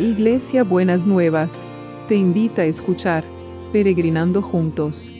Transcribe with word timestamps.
Iglesia 0.00 0.64
Buenas 0.64 1.04
Nuevas, 1.04 1.66
te 2.08 2.14
invita 2.14 2.62
a 2.62 2.64
escuchar 2.64 3.22
Peregrinando 3.70 4.40
Juntos. 4.40 5.10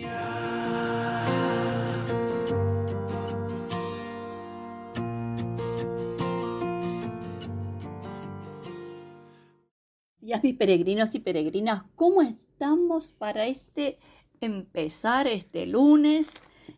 Ya 10.23 10.41
mis 10.43 10.57
peregrinos 10.57 11.15
y 11.15 11.19
peregrinas, 11.19 11.83
¿cómo 11.95 12.23
estamos 12.23 13.13
para 13.13 13.45
este 13.45 13.99
empezar 14.41 15.27
este 15.27 15.67
lunes? 15.67 16.31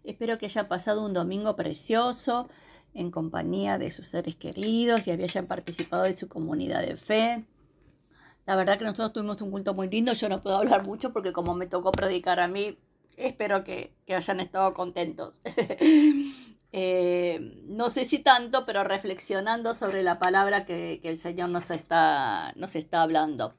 Espero 0.02 0.38
que 0.38 0.46
haya 0.46 0.68
pasado 0.68 1.06
un 1.06 1.12
domingo 1.12 1.54
precioso 1.54 2.48
en 2.94 3.12
compañía 3.12 3.78
de 3.78 3.92
sus 3.92 4.08
seres 4.08 4.34
queridos 4.34 5.06
y 5.06 5.12
hayan 5.12 5.46
participado 5.46 6.02
de 6.02 6.16
su 6.16 6.26
comunidad 6.26 6.84
de 6.84 6.96
fe. 6.96 7.44
La 8.46 8.56
verdad 8.56 8.78
que 8.78 8.84
nosotros 8.84 9.12
tuvimos 9.12 9.40
un 9.40 9.50
culto 9.50 9.74
muy 9.74 9.88
lindo. 9.88 10.12
Yo 10.12 10.28
no 10.28 10.42
puedo 10.42 10.56
hablar 10.56 10.84
mucho 10.84 11.12
porque 11.12 11.32
como 11.32 11.54
me 11.54 11.66
tocó 11.66 11.92
predicar 11.92 12.40
a 12.40 12.48
mí, 12.48 12.76
espero 13.16 13.64
que, 13.64 13.94
hayan 14.08 14.40
estado 14.40 14.74
contentos. 14.74 15.40
Eh, 16.74 17.60
no 17.66 17.90
sé 17.90 18.06
si 18.06 18.18
tanto, 18.18 18.64
pero 18.64 18.82
reflexionando 18.82 19.74
sobre 19.74 20.02
la 20.02 20.18
palabra 20.18 20.64
que, 20.64 21.02
el 21.02 21.18
Señor 21.18 21.50
nos 21.50 21.70
está, 21.70 22.54
nos 22.56 22.76
está 22.76 23.02
hablando. 23.02 23.54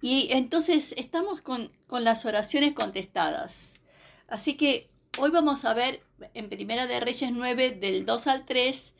Y 0.00 0.28
entonces 0.30 0.94
estamos 0.98 1.40
con, 1.40 1.72
con 1.88 2.04
las 2.04 2.24
oraciones 2.24 2.74
contestadas. 2.74 3.80
Así 4.28 4.56
que 4.56 4.88
hoy 5.18 5.32
vamos 5.32 5.64
a 5.64 5.74
ver 5.74 6.00
en 6.34 6.48
Primera 6.48 6.86
de 6.86 7.00
Reyes 7.00 7.32
9, 7.32 7.72
del 7.72 8.06
2 8.06 8.26
al 8.28 8.44
3, 8.46 8.94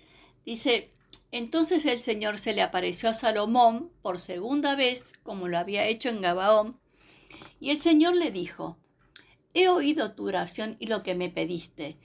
dice, 0.45 0.91
entonces 1.31 1.85
el 1.85 1.99
Señor 1.99 2.39
se 2.39 2.55
le 2.55 2.63
apareció 2.63 3.09
a 3.11 3.15
Salomón 3.15 3.91
por 4.03 4.19
segunda 4.21 4.75
vez, 4.77 5.13
como 5.23 5.49
lo 5.49 5.59
había 5.59 5.87
hecho 5.87 6.09
en 6.09 6.21
Gabaón, 6.21 6.79
y 7.61 7.71
el 7.71 7.79
Señor 7.79 8.17
le 8.17 8.31
dijo, 8.31 8.79
He 9.55 9.69
oído 9.69 10.13
tu 10.13 10.29
oración 10.29 10.77
y 10.79 10.87
lo 10.87 11.03
que 11.03 11.15
me 11.15 11.31
pediste, 11.31 11.99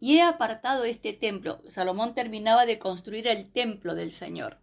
y 0.00 0.16
he 0.16 0.22
apartado 0.22 0.84
este 0.84 1.12
templo. 1.12 1.60
Salomón 1.68 2.14
terminaba 2.14 2.66
de 2.66 2.78
construir 2.78 3.26
el 3.26 3.50
templo 3.50 3.94
del 3.94 4.10
Señor. 4.10 4.58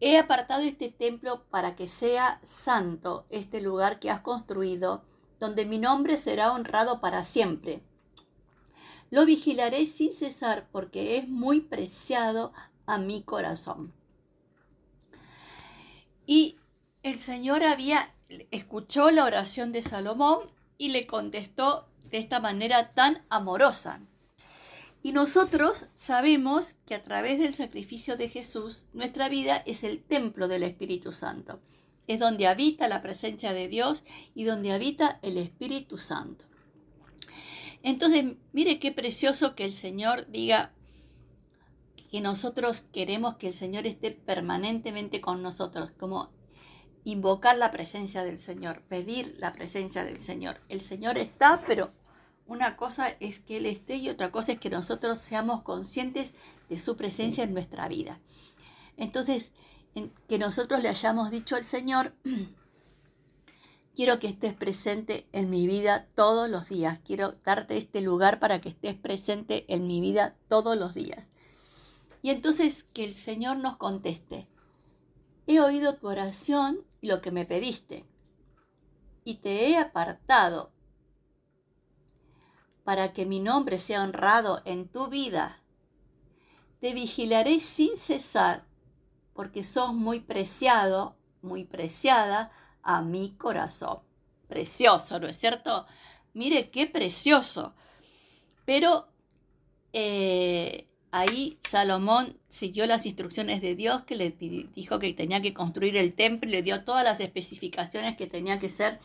He 0.00 0.18
apartado 0.18 0.62
este 0.62 0.88
templo 0.88 1.44
para 1.50 1.76
que 1.76 1.86
sea 1.86 2.40
santo 2.42 3.26
este 3.30 3.60
lugar 3.60 4.00
que 4.00 4.10
has 4.10 4.20
construido, 4.20 5.04
donde 5.38 5.64
mi 5.64 5.78
nombre 5.78 6.16
será 6.16 6.52
honrado 6.52 7.00
para 7.00 7.24
siempre. 7.24 7.82
Lo 9.12 9.26
vigilaré 9.26 9.84
sin 9.84 10.10
cesar 10.10 10.66
porque 10.72 11.18
es 11.18 11.28
muy 11.28 11.60
preciado 11.60 12.54
a 12.86 12.96
mi 12.96 13.22
corazón. 13.22 13.92
Y 16.26 16.56
el 17.02 17.18
Señor 17.18 17.62
había 17.62 18.14
escuchó 18.50 19.10
la 19.10 19.26
oración 19.26 19.70
de 19.70 19.82
Salomón 19.82 20.38
y 20.78 20.88
le 20.88 21.06
contestó 21.06 21.86
de 22.10 22.16
esta 22.16 22.40
manera 22.40 22.92
tan 22.92 23.22
amorosa. 23.28 24.00
Y 25.02 25.12
nosotros 25.12 25.88
sabemos 25.92 26.76
que 26.86 26.94
a 26.94 27.02
través 27.02 27.38
del 27.38 27.52
sacrificio 27.52 28.16
de 28.16 28.30
Jesús, 28.30 28.86
nuestra 28.94 29.28
vida 29.28 29.56
es 29.66 29.84
el 29.84 30.02
templo 30.02 30.48
del 30.48 30.62
Espíritu 30.62 31.12
Santo. 31.12 31.60
Es 32.06 32.18
donde 32.18 32.46
habita 32.46 32.88
la 32.88 33.02
presencia 33.02 33.52
de 33.52 33.68
Dios 33.68 34.04
y 34.34 34.44
donde 34.44 34.72
habita 34.72 35.18
el 35.20 35.36
Espíritu 35.36 35.98
Santo. 35.98 36.46
Entonces, 37.82 38.36
mire 38.52 38.78
qué 38.78 38.92
precioso 38.92 39.54
que 39.54 39.64
el 39.64 39.72
Señor 39.72 40.26
diga, 40.30 40.72
que 42.10 42.20
nosotros 42.20 42.82
queremos 42.92 43.36
que 43.36 43.48
el 43.48 43.54
Señor 43.54 43.86
esté 43.86 44.10
permanentemente 44.10 45.22
con 45.22 45.42
nosotros, 45.42 45.92
como 45.98 46.30
invocar 47.04 47.56
la 47.56 47.70
presencia 47.70 48.22
del 48.22 48.38
Señor, 48.38 48.82
pedir 48.82 49.34
la 49.38 49.54
presencia 49.54 50.04
del 50.04 50.20
Señor. 50.20 50.60
El 50.68 50.82
Señor 50.82 51.16
está, 51.16 51.62
pero 51.66 51.90
una 52.46 52.76
cosa 52.76 53.08
es 53.18 53.40
que 53.40 53.56
Él 53.56 53.64
esté 53.64 53.96
y 53.96 54.10
otra 54.10 54.30
cosa 54.30 54.52
es 54.52 54.60
que 54.60 54.68
nosotros 54.68 55.20
seamos 55.20 55.62
conscientes 55.62 56.32
de 56.68 56.78
su 56.78 56.96
presencia 56.96 57.44
en 57.44 57.54
nuestra 57.54 57.88
vida. 57.88 58.20
Entonces, 58.98 59.52
que 60.28 60.38
nosotros 60.38 60.82
le 60.82 60.90
hayamos 60.90 61.30
dicho 61.30 61.56
al 61.56 61.64
Señor, 61.64 62.14
quiero 63.94 64.18
que 64.18 64.28
estés 64.28 64.54
presente 64.54 65.26
en 65.32 65.50
mi 65.50 65.66
vida 65.66 66.06
todos 66.14 66.48
los 66.48 66.68
días, 66.68 66.98
quiero 67.04 67.32
darte 67.44 67.76
este 67.76 68.00
lugar 68.00 68.38
para 68.38 68.60
que 68.60 68.70
estés 68.70 68.94
presente 68.94 69.64
en 69.72 69.86
mi 69.86 70.00
vida 70.00 70.36
todos 70.48 70.76
los 70.76 70.94
días. 70.94 71.28
Y 72.22 72.30
entonces 72.30 72.84
que 72.84 73.04
el 73.04 73.14
Señor 73.14 73.58
nos 73.58 73.76
conteste, 73.76 74.48
he 75.46 75.60
oído 75.60 75.96
tu 75.96 76.08
oración 76.08 76.84
y 77.00 77.08
lo 77.08 77.20
que 77.20 77.32
me 77.32 77.44
pediste, 77.44 78.06
y 79.24 79.36
te 79.36 79.68
he 79.68 79.76
apartado 79.76 80.72
para 82.84 83.12
que 83.12 83.26
mi 83.26 83.40
nombre 83.40 83.78
sea 83.78 84.02
honrado 84.02 84.62
en 84.64 84.88
tu 84.88 85.08
vida. 85.08 85.62
Te 86.80 86.94
vigilaré 86.94 87.60
sin 87.60 87.96
cesar, 87.96 88.64
porque 89.34 89.62
sos 89.62 89.94
muy 89.94 90.20
preciado, 90.20 91.16
muy 91.40 91.64
preciada 91.64 92.50
a 92.82 93.02
mi 93.02 93.32
corazón. 93.32 93.98
Precioso, 94.48 95.18
¿no 95.20 95.26
es 95.28 95.38
cierto? 95.38 95.86
Mire 96.34 96.70
qué 96.70 96.86
precioso. 96.86 97.74
Pero 98.64 99.08
eh, 99.92 100.88
Ahí 101.14 101.58
Salomón 101.60 102.38
siguió 102.48 102.86
las 102.86 103.04
instrucciones 103.04 103.60
de 103.60 103.74
Dios 103.74 104.02
que 104.04 104.16
le 104.16 104.30
dijo 104.30 104.98
que 104.98 105.12
tenía 105.12 105.42
que 105.42 105.52
construir 105.52 105.94
el 105.98 106.14
templo 106.14 106.48
y 106.48 106.52
le 106.52 106.62
dio 106.62 106.84
todas 106.84 107.04
las 107.04 107.20
especificaciones 107.20 108.16
que 108.16 108.26
tenía 108.26 108.58
que 108.58 108.70
ser. 108.70 108.98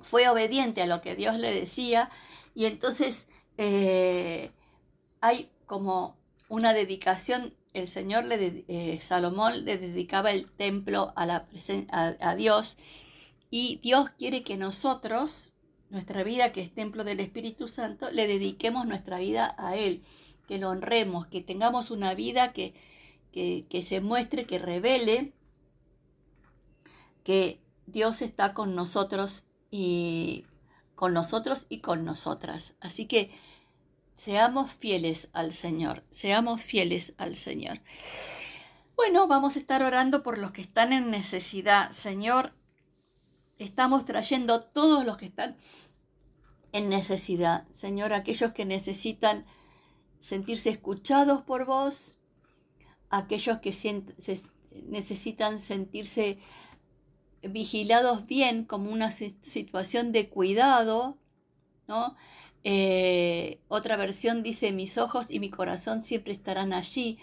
Fue 0.00 0.28
obediente 0.28 0.82
a 0.82 0.86
lo 0.86 1.00
que 1.00 1.14
Dios 1.14 1.36
le 1.36 1.54
decía 1.54 2.10
y 2.52 2.64
entonces 2.64 3.28
eh, 3.58 4.50
hay 5.20 5.48
como 5.66 6.16
una 6.48 6.72
dedicación. 6.72 7.54
El 7.78 7.88
Señor, 7.88 8.24
le, 8.24 8.64
eh, 8.68 9.00
Salomón 9.00 9.64
le 9.64 9.78
dedicaba 9.78 10.30
el 10.30 10.50
templo 10.50 11.12
a, 11.16 11.44
a 12.20 12.34
Dios 12.34 12.76
y 13.50 13.76
Dios 13.82 14.10
quiere 14.10 14.42
que 14.42 14.56
nosotros, 14.56 15.54
nuestra 15.90 16.22
vida 16.22 16.52
que 16.52 16.60
es 16.60 16.74
templo 16.74 17.04
del 17.04 17.20
Espíritu 17.20 17.68
Santo, 17.68 18.10
le 18.10 18.26
dediquemos 18.26 18.86
nuestra 18.86 19.18
vida 19.18 19.54
a 19.58 19.76
Él 19.76 20.02
que 20.48 20.58
lo 20.58 20.70
honremos, 20.70 21.26
que 21.26 21.42
tengamos 21.42 21.90
una 21.90 22.14
vida 22.14 22.52
que, 22.54 22.74
que, 23.32 23.82
se 23.82 24.00
muestre, 24.00 24.46
que 24.46 24.58
revele 24.58 25.34
que 27.22 27.60
Dios 27.86 28.22
está 28.22 28.54
con 28.54 28.74
nosotros 28.74 29.44
y 29.70 30.46
con 30.94 31.12
nosotros 31.12 31.66
y 31.68 31.80
con 31.80 32.04
nosotras. 32.04 32.74
Así 32.80 33.06
que 33.06 33.30
seamos 34.18 34.72
fieles 34.72 35.30
al 35.32 35.54
Señor, 35.54 36.04
seamos 36.10 36.60
fieles 36.62 37.14
al 37.16 37.36
Señor. 37.36 37.80
Bueno, 38.96 39.28
vamos 39.28 39.56
a 39.56 39.60
estar 39.60 39.82
orando 39.82 40.24
por 40.24 40.38
los 40.38 40.50
que 40.50 40.60
están 40.60 40.92
en 40.92 41.10
necesidad. 41.10 41.90
Señor, 41.92 42.52
estamos 43.56 44.04
trayendo 44.04 44.60
todos 44.60 45.06
los 45.06 45.16
que 45.16 45.26
están 45.26 45.56
en 46.72 46.88
necesidad. 46.88 47.66
Señor, 47.70 48.12
aquellos 48.12 48.52
que 48.52 48.64
necesitan 48.64 49.46
sentirse 50.20 50.70
escuchados 50.70 51.42
por 51.42 51.64
vos, 51.64 52.18
aquellos 53.10 53.58
que 53.58 54.04
necesitan 54.88 55.60
sentirse 55.60 56.40
vigilados 57.42 58.26
bien 58.26 58.64
como 58.64 58.90
una 58.90 59.12
situación 59.12 60.10
de 60.10 60.28
cuidado, 60.28 61.18
¿no? 61.86 62.16
Eh, 62.64 63.60
otra 63.68 63.96
versión 63.96 64.42
dice, 64.42 64.72
mis 64.72 64.98
ojos 64.98 65.26
y 65.30 65.40
mi 65.40 65.50
corazón 65.50 66.02
siempre 66.02 66.32
estarán 66.32 66.72
allí, 66.72 67.18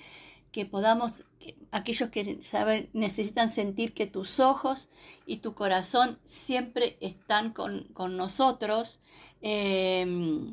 que 0.51 0.65
podamos, 0.65 1.25
aquellos 1.71 2.09
que 2.09 2.41
saben, 2.41 2.89
necesitan 2.93 3.49
sentir 3.49 3.93
que 3.93 4.07
tus 4.07 4.39
ojos 4.39 4.87
y 5.25 5.37
tu 5.37 5.53
corazón 5.53 6.17
siempre 6.23 6.97
están 7.01 7.51
con, 7.51 7.87
nosotros, 8.15 9.01
em, 9.41 10.47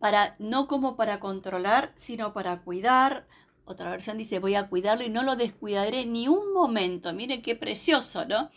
para, 0.00 0.34
no 0.40 0.66
como 0.66 0.96
para 0.96 1.20
controlar, 1.20 1.92
sino 1.94 2.32
para 2.32 2.62
cuidar. 2.62 3.26
Otra 3.64 3.90
versión 3.90 4.18
dice, 4.18 4.40
voy 4.40 4.56
a 4.56 4.68
cuidarlo 4.68 5.04
y 5.04 5.10
no 5.10 5.22
lo 5.22 5.36
descuidaré 5.36 6.04
ni 6.04 6.26
un 6.26 6.52
momento. 6.52 7.12
Miren 7.12 7.40
qué 7.40 7.54
precioso, 7.54 8.24
¿no? 8.26 8.50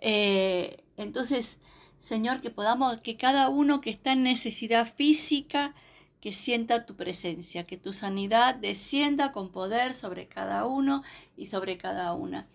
Eh, 0.00 0.82
entonces, 0.96 1.58
Señor, 1.98 2.40
que 2.40 2.50
podamos, 2.50 2.98
que 2.98 3.16
cada 3.16 3.48
uno 3.48 3.80
que 3.80 3.90
está 3.90 4.12
en 4.12 4.22
necesidad 4.22 4.86
física, 4.86 5.74
que 6.20 6.32
sienta 6.32 6.86
tu 6.86 6.96
presencia, 6.96 7.66
que 7.66 7.76
tu 7.76 7.92
sanidad 7.92 8.54
descienda 8.54 9.32
con 9.32 9.50
poder 9.50 9.94
sobre 9.94 10.26
cada 10.26 10.66
uno 10.66 11.02
y 11.36 11.46
sobre 11.46 11.76
cada 11.76 12.12
una. 12.14 12.46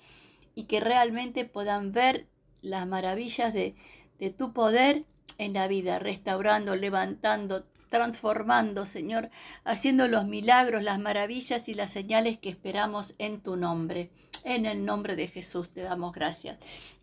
Y 0.56 0.64
que 0.64 0.80
realmente 0.80 1.46
puedan 1.46 1.92
ver 1.92 2.28
las 2.62 2.88
maravillas 2.88 3.54
de, 3.54 3.76
de 4.20 4.30
tu 4.30 4.54
poder 4.54 5.06
en 5.38 5.54
la 5.54 5.68
vida, 5.68 6.00
restaurando, 6.00 6.76
levantando, 6.76 7.66
transformando, 7.90 8.86
Señor, 8.86 9.30
haciendo 9.64 10.08
los 10.08 10.26
milagros, 10.26 10.84
las 10.84 11.00
maravillas 11.00 11.68
y 11.68 11.74
las 11.74 11.92
señales 11.92 12.40
que 12.40 12.50
esperamos 12.50 13.14
en 13.18 13.42
tu 13.42 13.56
nombre. 13.56 14.12
En 14.44 14.66
el 14.66 14.86
nombre 14.86 15.16
de 15.16 15.28
Jesús 15.28 15.70
te 15.70 15.82
damos 15.82 16.14
gracias. 16.14 16.58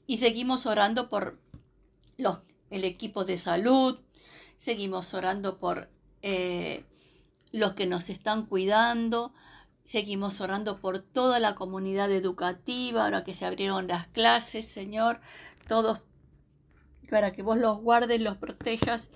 Y 0.06 0.16
seguimos 0.16 0.66
orando 0.66 1.08
por 1.08 1.38
los, 2.20 2.40
el 2.70 2.84
equipo 2.84 3.24
de 3.24 3.38
salud, 3.38 3.98
seguimos 4.56 5.14
orando 5.14 5.58
por 5.58 5.90
eh, 6.22 6.84
los 7.52 7.74
que 7.74 7.86
nos 7.86 8.10
están 8.10 8.46
cuidando, 8.46 9.32
seguimos 9.84 10.40
orando 10.40 10.80
por 10.80 11.00
toda 11.00 11.40
la 11.40 11.54
comunidad 11.54 12.10
educativa, 12.12 13.04
ahora 13.04 13.24
que 13.24 13.34
se 13.34 13.46
abrieron 13.46 13.88
las 13.88 14.06
clases, 14.08 14.66
Señor, 14.66 15.20
todos 15.66 16.04
para 17.10 17.32
que 17.32 17.42
vos 17.42 17.58
los 17.58 17.78
guardes, 17.78 18.20
los 18.20 18.36
protejas 18.36 19.08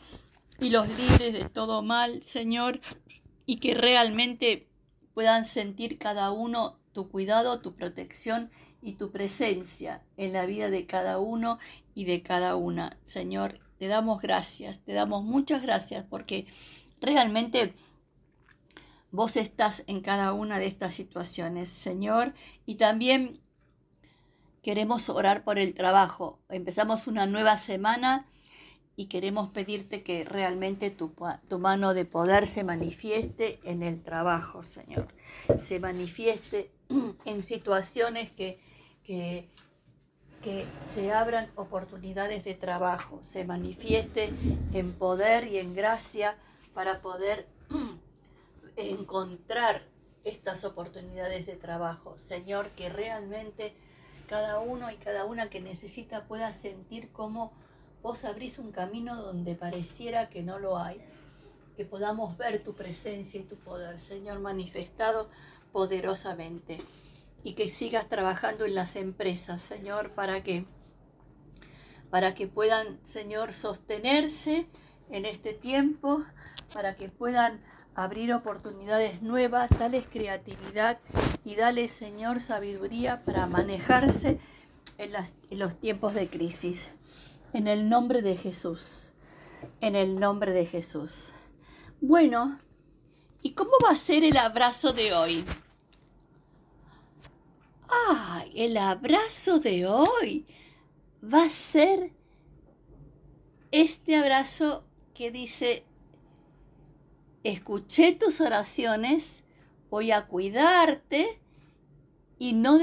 y 0.60 0.70
los 0.70 0.88
libres 0.88 1.32
de 1.32 1.48
todo 1.48 1.82
mal, 1.82 2.22
Señor, 2.22 2.80
y 3.46 3.56
que 3.56 3.74
realmente 3.74 4.68
puedan 5.14 5.44
sentir 5.44 5.98
cada 5.98 6.30
uno 6.32 6.78
tu 6.92 7.08
cuidado, 7.08 7.60
tu 7.60 7.74
protección 7.74 8.50
y 8.84 8.92
tu 8.92 9.10
presencia 9.10 10.02
en 10.18 10.34
la 10.34 10.44
vida 10.44 10.68
de 10.68 10.86
cada 10.86 11.18
uno 11.18 11.58
y 11.94 12.04
de 12.04 12.22
cada 12.22 12.54
una. 12.54 12.98
Señor, 13.02 13.58
te 13.78 13.86
damos 13.88 14.20
gracias, 14.20 14.80
te 14.80 14.92
damos 14.92 15.24
muchas 15.24 15.62
gracias 15.62 16.04
porque 16.08 16.46
realmente 17.00 17.74
vos 19.10 19.36
estás 19.36 19.84
en 19.86 20.02
cada 20.02 20.34
una 20.34 20.58
de 20.58 20.66
estas 20.66 20.92
situaciones, 20.92 21.70
Señor, 21.70 22.34
y 22.66 22.74
también 22.74 23.40
queremos 24.62 25.08
orar 25.08 25.44
por 25.44 25.58
el 25.58 25.72
trabajo. 25.72 26.38
Empezamos 26.50 27.06
una 27.06 27.26
nueva 27.26 27.56
semana 27.56 28.26
y 28.96 29.06
queremos 29.06 29.48
pedirte 29.48 30.02
que 30.02 30.24
realmente 30.24 30.90
tu, 30.90 31.14
mano 31.58 31.94
de 31.94 32.04
poder 32.04 32.46
se 32.46 32.64
manifieste 32.64 33.60
en 33.64 33.82
el 33.82 34.02
trabajo, 34.02 34.62
Señor. 34.62 35.08
Se 35.58 35.80
manifieste 35.80 36.70
en 37.24 37.42
situaciones 37.42 38.32
que, 38.32 38.58
que, 39.04 39.48
que 40.42 40.66
se 40.92 41.12
abran 41.12 41.50
oportunidades 41.56 42.44
de 42.44 42.54
trabajo, 42.54 43.22
se 43.22 43.44
manifieste 43.44 44.32
en 44.72 44.92
poder 44.92 45.46
y 45.46 45.58
en 45.58 45.74
gracia 45.74 46.36
para 46.72 47.00
poder 47.00 47.46
encontrar 48.76 49.82
estas 50.24 50.64
oportunidades 50.64 51.46
de 51.46 51.56
trabajo. 51.56 52.18
Señor, 52.18 52.70
que 52.70 52.88
realmente 52.88 53.74
cada 54.28 54.58
uno 54.58 54.90
y 54.90 54.96
cada 54.96 55.24
una 55.24 55.50
que 55.50 55.60
necesita 55.60 56.24
pueda 56.24 56.52
sentir 56.52 57.12
cómo 57.12 57.52
vos 58.02 58.24
abrís 58.24 58.58
un 58.58 58.72
camino 58.72 59.16
donde 59.16 59.54
pareciera 59.54 60.28
que 60.28 60.42
no 60.42 60.58
lo 60.58 60.78
hay, 60.78 61.00
que 61.76 61.84
podamos 61.84 62.36
ver 62.36 62.62
tu 62.62 62.74
presencia 62.74 63.40
y 63.40 63.44
tu 63.44 63.56
poder, 63.56 63.98
Señor, 63.98 64.40
manifestado 64.40 65.28
poderosamente. 65.72 66.78
Y 67.44 67.52
que 67.52 67.68
sigas 67.68 68.08
trabajando 68.08 68.64
en 68.64 68.74
las 68.74 68.96
empresas, 68.96 69.62
Señor, 69.62 70.10
para 70.10 70.42
que 70.42 70.66
para 72.14 72.36
que 72.36 72.46
puedan, 72.46 73.00
Señor, 73.02 73.52
sostenerse 73.52 74.68
en 75.10 75.24
este 75.24 75.52
tiempo, 75.52 76.22
para 76.72 76.94
que 76.94 77.08
puedan 77.08 77.60
abrir 77.96 78.32
oportunidades 78.32 79.20
nuevas, 79.20 79.68
dales 79.80 80.04
creatividad 80.08 81.00
y 81.44 81.56
dale, 81.56 81.88
Señor, 81.88 82.38
sabiduría 82.38 83.24
para 83.24 83.48
manejarse 83.48 84.38
en, 84.98 85.12
en 85.50 85.58
los 85.58 85.80
tiempos 85.80 86.14
de 86.14 86.28
crisis. 86.28 86.90
En 87.52 87.66
el 87.66 87.88
nombre 87.88 88.22
de 88.22 88.36
Jesús. 88.36 89.14
En 89.80 89.96
el 89.96 90.20
nombre 90.20 90.52
de 90.52 90.66
Jesús. 90.66 91.32
Bueno, 92.00 92.60
¿y 93.42 93.54
cómo 93.54 93.72
va 93.84 93.90
a 93.90 93.96
ser 93.96 94.22
el 94.22 94.36
abrazo 94.36 94.92
de 94.92 95.14
hoy? 95.14 95.44
¡Ay! 98.08 98.52
El 98.54 98.76
abrazo 98.76 99.60
de 99.60 99.86
hoy 99.86 100.46
va 101.22 101.44
a 101.44 101.50
ser 101.50 102.12
este 103.70 104.16
abrazo 104.16 104.84
que 105.14 105.30
dice, 105.30 105.84
escuché 107.42 108.12
tus 108.12 108.40
oraciones 108.40 109.44
voy 109.94 110.10
a 110.10 110.26
cuidarte 110.26 111.40
y 112.36 112.52
no, 112.52 112.78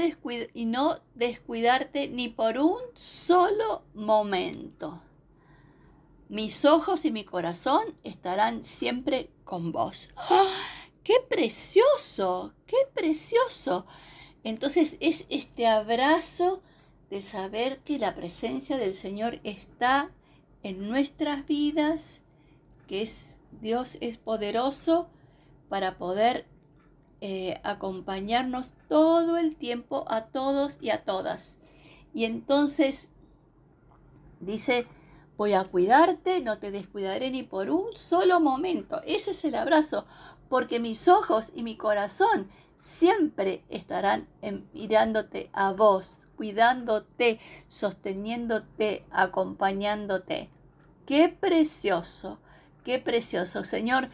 descuidarte 1.14 2.08
ni 2.08 2.30
por 2.30 2.56
un 2.56 2.80
solo 2.94 3.84
momento. 3.92 5.02
Mis 6.30 6.64
ojos 6.64 7.04
y 7.04 7.10
mi 7.10 7.24
corazón 7.24 7.82
estarán 8.02 8.64
siempre 8.64 9.30
con 9.44 9.72
vos. 9.72 10.08
¡Ah! 10.16 10.54
¡Qué 11.04 11.16
precioso! 11.28 12.54
¡Qué 12.66 12.78
precioso! 12.94 13.84
Entonces 14.44 14.96
es 15.00 15.26
este 15.28 15.66
abrazo 15.66 16.62
de 17.10 17.22
saber 17.22 17.78
que 17.80 17.98
la 17.98 18.14
presencia 18.14 18.76
del 18.76 18.94
Señor 18.94 19.40
está 19.44 20.10
en 20.62 20.88
nuestras 20.88 21.46
vidas, 21.46 22.20
que 22.88 23.08
Dios 23.60 23.98
es 24.00 24.16
poderoso 24.16 25.08
para 25.68 25.98
poder 25.98 26.46
eh, 27.20 27.60
acompañarnos 27.62 28.72
todo 28.88 29.36
el 29.36 29.56
tiempo 29.56 30.04
a 30.08 30.26
todos 30.26 30.78
y 30.80 30.90
a 30.90 31.04
todas. 31.04 31.58
Y 32.14 32.24
entonces 32.24 33.10
dice, 34.40 34.86
voy 35.36 35.52
a 35.52 35.64
cuidarte, 35.64 36.40
no 36.40 36.58
te 36.58 36.70
descuidaré 36.70 37.30
ni 37.30 37.42
por 37.42 37.70
un 37.70 37.94
solo 37.94 38.40
momento. 38.40 39.00
Ese 39.06 39.30
es 39.30 39.44
el 39.44 39.54
abrazo, 39.54 40.06
porque 40.52 40.80
mis 40.80 41.08
ojos 41.08 41.50
y 41.54 41.62
mi 41.62 41.76
corazón 41.76 42.46
siempre 42.76 43.64
estarán 43.70 44.28
mirándote 44.74 45.48
a 45.54 45.72
vos, 45.72 46.28
cuidándote, 46.36 47.40
sosteniéndote, 47.68 49.02
acompañándote. 49.10 50.50
Qué 51.06 51.30
precioso, 51.30 52.38
qué 52.84 52.98
precioso, 52.98 53.64
Señor 53.64 54.10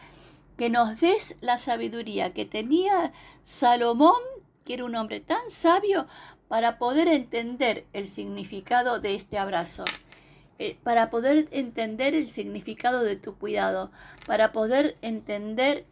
que 0.57 0.71
nos 0.71 1.01
des 1.01 1.35
la 1.41 1.59
sabiduría 1.59 2.33
que 2.33 2.45
tenía 2.45 3.13
Salomón, 3.43 4.23
que 4.65 4.75
era 4.75 4.85
un 4.85 4.95
hombre 4.95 5.19
tan 5.19 5.51
sabio, 5.51 6.07
para 6.47 6.79
poder 6.79 7.09
entender 7.09 7.85
el 7.93 8.07
significado 8.07 9.01
de 9.01 9.17
este 9.17 9.39
abrazo, 9.39 9.85
eh, 10.61 10.79
para 10.85 11.11
poder 11.11 11.49
entender 11.51 12.15
el 12.15 12.29
significado 12.29 13.03
de 13.03 13.17
tu 13.17 13.37
cuidado, 13.37 13.91
para 14.25 14.53
poder 14.53 14.97
entender 15.03 15.85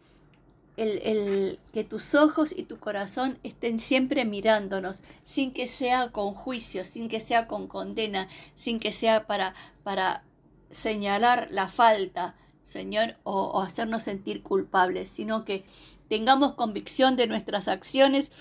el, 0.77 1.59
que 1.73 1.83
tus 1.83 2.13
ojos 2.15 2.53
y 2.55 2.63
tu 2.63 2.79
corazón 2.79 3.39
estén 3.43 3.79
siempre 3.79 4.25
mirándonos, 4.25 5.01
sin 5.23 5.51
que 5.51 5.67
sea 5.67 6.11
con 6.11 6.33
juicio, 6.33 6.85
sin 6.85 7.09
que 7.09 7.19
sea 7.19 7.47
con 7.47 7.67
condena, 7.67 8.29
sin 8.55 8.79
que 8.79 8.93
sea 8.93 9.25
para, 9.25 9.55
para 9.83 10.23
señalar 10.69 11.47
la 11.51 11.67
falta, 11.67 12.35
Señor, 12.63 13.15
o, 13.23 13.61
hacernos 13.61 14.03
sentir 14.03 14.43
culpables, 14.43 15.09
sino 15.09 15.45
que 15.45 15.65
tengamos 16.09 16.53
convicción 16.53 17.15
de 17.15 17.27
nuestras 17.27 17.67
acciones, 17.67 18.31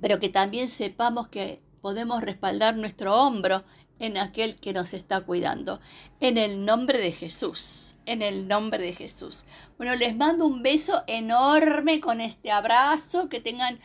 pero 0.00 0.18
que 0.18 0.28
también 0.28 0.68
sepamos 0.68 1.28
que 1.28 1.60
podemos 1.80 2.22
respaldar 2.22 2.76
nuestro 2.76 3.14
hombro 3.14 3.64
en 3.98 4.18
aquel 4.18 4.56
que 4.56 4.72
nos 4.72 4.94
está 4.94 5.20
cuidando. 5.20 5.80
En 6.20 6.38
el 6.38 6.64
nombre 6.64 6.98
de 6.98 7.12
Jesús, 7.12 7.94
en 8.06 8.22
el 8.22 8.48
nombre 8.48 8.82
de 8.82 8.92
Jesús. 8.92 9.44
Bueno, 9.78 9.94
les 9.96 10.16
mando 10.16 10.46
un 10.46 10.62
beso 10.62 11.02
enorme 11.06 12.00
con 12.00 12.20
este 12.20 12.50
abrazo, 12.50 13.28
que 13.28 13.40
tengan 13.40 13.78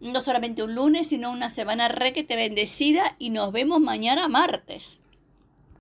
no 0.00 0.20
solamente 0.20 0.62
un 0.62 0.74
lunes, 0.74 1.08
sino 1.08 1.30
una 1.30 1.50
semana 1.50 1.88
re 1.88 2.12
que 2.12 2.24
te 2.24 2.36
bendecida 2.36 3.16
y 3.18 3.30
nos 3.30 3.52
vemos 3.52 3.80
mañana 3.80 4.28
martes. 4.28 5.00